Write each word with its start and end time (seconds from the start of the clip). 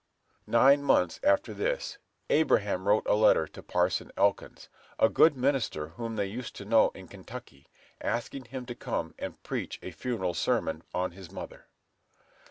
Nine 0.47 0.81
months 0.81 1.19
after 1.23 1.53
this, 1.53 1.99
Abraham 2.31 2.87
wrote 2.87 3.05
a 3.05 3.13
letter 3.13 3.45
to 3.49 3.61
Parson 3.61 4.11
Elkins, 4.17 4.67
a 4.97 5.09
good 5.09 5.37
minister 5.37 5.89
whom 5.89 6.15
they 6.15 6.25
used 6.25 6.55
to 6.55 6.65
know 6.65 6.89
in 6.95 7.07
Kentucky, 7.07 7.67
asking 8.01 8.45
him 8.45 8.65
to 8.65 8.73
come 8.73 9.13
and 9.19 9.43
preach 9.43 9.77
a 9.83 9.91
funeral 9.91 10.33
sermon 10.33 10.81
on 10.91 11.11
his 11.11 11.31
mother. 11.31 11.67